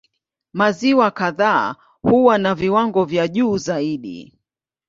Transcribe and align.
Maziwa 0.53 1.11
kadhaa 1.11 1.75
huwa 2.01 2.37
na 2.37 2.55
viwango 2.55 3.05
vya 3.05 3.27
juu 3.27 3.57
zaidi. 3.57 4.39